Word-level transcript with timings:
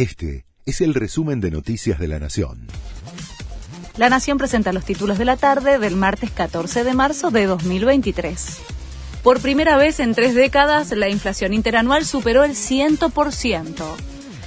Este 0.00 0.46
es 0.64 0.80
el 0.80 0.94
resumen 0.94 1.42
de 1.42 1.50
Noticias 1.50 1.98
de 1.98 2.08
la 2.08 2.18
Nación. 2.18 2.68
La 3.98 4.08
Nación 4.08 4.38
presenta 4.38 4.72
los 4.72 4.86
títulos 4.86 5.18
de 5.18 5.26
la 5.26 5.36
tarde 5.36 5.78
del 5.78 5.94
martes 5.94 6.30
14 6.30 6.84
de 6.84 6.94
marzo 6.94 7.30
de 7.30 7.44
2023. 7.44 8.62
Por 9.22 9.42
primera 9.42 9.76
vez 9.76 10.00
en 10.00 10.14
tres 10.14 10.34
décadas, 10.34 10.90
la 10.92 11.10
inflación 11.10 11.52
interanual 11.52 12.06
superó 12.06 12.44
el 12.44 12.52
100%. 12.52 13.84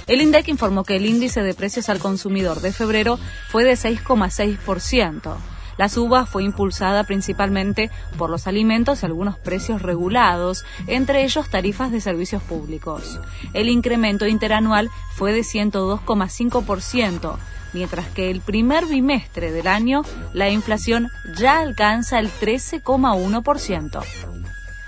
El 0.08 0.22
INDEC 0.22 0.48
informó 0.48 0.82
que 0.82 0.96
el 0.96 1.06
índice 1.06 1.40
de 1.44 1.54
precios 1.54 1.88
al 1.88 2.00
consumidor 2.00 2.60
de 2.60 2.72
febrero 2.72 3.20
fue 3.48 3.62
de 3.62 3.74
6,6%. 3.74 5.36
La 5.76 5.88
suba 5.88 6.26
fue 6.26 6.44
impulsada 6.44 7.04
principalmente 7.04 7.90
por 8.16 8.30
los 8.30 8.46
alimentos 8.46 9.02
y 9.02 9.06
algunos 9.06 9.38
precios 9.38 9.82
regulados, 9.82 10.64
entre 10.86 11.24
ellos 11.24 11.50
tarifas 11.50 11.90
de 11.90 12.00
servicios 12.00 12.42
públicos. 12.42 13.20
El 13.52 13.68
incremento 13.68 14.26
interanual 14.26 14.90
fue 15.14 15.32
de 15.32 15.40
102,5%, 15.40 17.36
mientras 17.72 18.06
que 18.08 18.30
el 18.30 18.40
primer 18.40 18.86
bimestre 18.86 19.50
del 19.50 19.66
año 19.66 20.02
la 20.32 20.48
inflación 20.50 21.10
ya 21.36 21.58
alcanza 21.58 22.18
el 22.18 22.30
13,1%. 22.30 24.04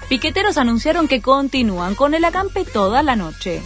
Piqueteros 0.08 0.56
anunciaron 0.56 1.08
que 1.08 1.20
continúan 1.20 1.96
con 1.96 2.14
el 2.14 2.24
acampe 2.24 2.64
toda 2.64 3.02
la 3.02 3.16
noche. 3.16 3.60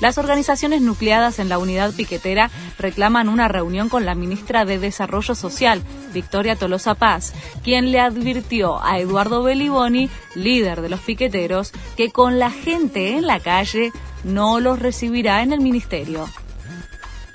Las 0.00 0.16
organizaciones 0.16 0.80
nucleadas 0.80 1.38
en 1.38 1.50
la 1.50 1.58
unidad 1.58 1.92
piquetera 1.94 2.50
reclaman 2.78 3.28
una 3.28 3.48
reunión 3.48 3.90
con 3.90 4.06
la 4.06 4.14
ministra 4.14 4.64
de 4.64 4.78
Desarrollo 4.78 5.34
Social, 5.34 5.82
Victoria 6.14 6.56
Tolosa 6.56 6.94
Paz, 6.94 7.34
quien 7.62 7.92
le 7.92 8.00
advirtió 8.00 8.82
a 8.82 8.98
Eduardo 8.98 9.42
Beliboni, 9.42 10.08
líder 10.34 10.80
de 10.80 10.88
los 10.88 11.00
piqueteros, 11.00 11.72
que 11.96 12.10
con 12.10 12.38
la 12.38 12.50
gente 12.50 13.18
en 13.18 13.26
la 13.26 13.40
calle 13.40 13.92
no 14.24 14.58
los 14.58 14.78
recibirá 14.78 15.42
en 15.42 15.52
el 15.52 15.60
ministerio. 15.60 16.26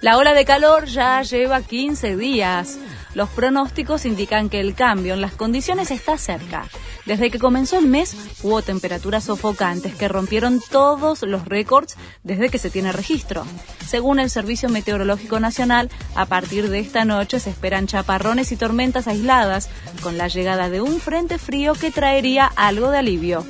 La 0.02 0.18
ola 0.18 0.34
de 0.34 0.46
calor 0.46 0.86
ya 0.86 1.22
lleva 1.22 1.62
15 1.62 2.18
días. 2.18 2.78
Los 3.14 3.30
pronósticos 3.30 4.06
indican 4.06 4.50
que 4.50 4.60
el 4.60 4.76
cambio 4.76 5.14
en 5.14 5.22
las 5.22 5.34
condiciones 5.34 5.90
está 5.92 6.18
cerca. 6.18 6.68
Desde 7.06 7.30
que 7.30 7.38
comenzó 7.38 7.78
el 7.78 7.86
mes 7.86 8.16
hubo 8.42 8.64
temperaturas 8.64 9.26
sofocantes 9.26 9.94
que 9.96 10.08
rompieron 10.08 10.60
todos 10.72 11.22
los 11.22 11.46
récords 11.46 11.96
desde 12.24 12.50
que 12.50 12.58
se 12.58 12.72
tiene 12.72 12.92
registro. 12.92 13.46
Según 13.88 14.20
el 14.20 14.32
Servicio 14.32 14.70
Meteorológico 14.70 15.40
Nacional, 15.40 15.92
a 16.16 16.26
partir 16.26 16.70
de 16.70 16.80
esta 16.80 17.06
noche 17.06 17.40
se 17.40 17.52
esperan 17.52 17.86
chaparrones 17.86 18.52
y 18.52 18.58
tormentas 18.58 19.08
aisladas 19.08 19.70
con 20.02 20.18
la 20.18 20.28
llegada 20.28 20.70
de 20.70 20.82
un 20.82 21.00
frente 21.00 21.38
frío 21.38 21.74
que 21.74 21.92
traería 21.92 22.48
algo 22.56 22.90
de 22.90 22.98
alivio. 22.98 23.46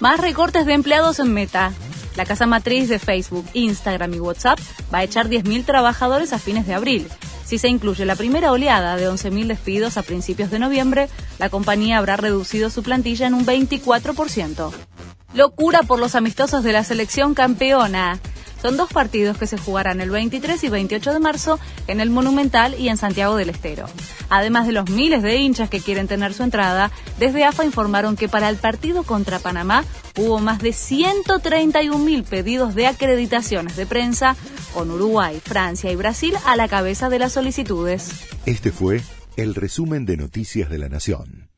Más 0.00 0.18
recortes 0.18 0.66
de 0.66 0.72
empleados 0.72 1.20
en 1.20 1.32
Meta. 1.32 1.72
La 2.16 2.26
casa 2.26 2.46
matriz 2.46 2.88
de 2.88 2.98
Facebook, 2.98 3.46
Instagram 3.54 4.12
y 4.14 4.20
WhatsApp 4.20 4.58
va 4.92 4.98
a 4.98 5.04
echar 5.04 5.28
10.000 5.28 5.64
trabajadores 5.64 6.32
a 6.32 6.40
fines 6.40 6.66
de 6.66 6.74
abril. 6.74 7.08
Si 7.52 7.58
se 7.58 7.68
incluye 7.68 8.06
la 8.06 8.16
primera 8.16 8.50
oleada 8.50 8.96
de 8.96 9.06
11.000 9.06 9.46
despidos 9.46 9.98
a 9.98 10.02
principios 10.02 10.50
de 10.50 10.58
noviembre, 10.58 11.10
la 11.38 11.50
compañía 11.50 11.98
habrá 11.98 12.16
reducido 12.16 12.70
su 12.70 12.82
plantilla 12.82 13.26
en 13.26 13.34
un 13.34 13.44
24%. 13.44 14.72
Locura 15.34 15.82
por 15.82 15.98
los 15.98 16.14
amistosos 16.14 16.64
de 16.64 16.72
la 16.72 16.82
selección 16.82 17.34
campeona. 17.34 18.18
Son 18.62 18.76
dos 18.76 18.92
partidos 18.92 19.36
que 19.36 19.48
se 19.48 19.58
jugarán 19.58 20.00
el 20.00 20.10
23 20.10 20.62
y 20.62 20.68
28 20.68 21.12
de 21.12 21.18
marzo 21.18 21.58
en 21.88 22.00
el 22.00 22.10
Monumental 22.10 22.76
y 22.78 22.90
en 22.90 22.96
Santiago 22.96 23.34
del 23.34 23.50
Estero. 23.50 23.86
Además 24.30 24.68
de 24.68 24.72
los 24.72 24.88
miles 24.88 25.24
de 25.24 25.36
hinchas 25.36 25.68
que 25.68 25.80
quieren 25.80 26.06
tener 26.06 26.32
su 26.32 26.44
entrada, 26.44 26.92
desde 27.18 27.44
AFA 27.44 27.64
informaron 27.64 28.14
que 28.14 28.28
para 28.28 28.48
el 28.48 28.56
partido 28.56 29.02
contra 29.02 29.40
Panamá 29.40 29.84
hubo 30.16 30.38
más 30.38 30.60
de 30.60 30.72
131 30.72 31.98
mil 31.98 32.22
pedidos 32.22 32.76
de 32.76 32.86
acreditaciones 32.86 33.74
de 33.76 33.84
prensa, 33.84 34.36
con 34.72 34.92
Uruguay, 34.92 35.40
Francia 35.44 35.90
y 35.90 35.96
Brasil 35.96 36.34
a 36.46 36.54
la 36.54 36.68
cabeza 36.68 37.08
de 37.08 37.18
las 37.18 37.32
solicitudes. 37.32 38.10
Este 38.46 38.70
fue 38.70 39.02
el 39.36 39.56
resumen 39.56 40.06
de 40.06 40.16
Noticias 40.16 40.70
de 40.70 40.78
la 40.78 40.88
Nación. 40.88 41.51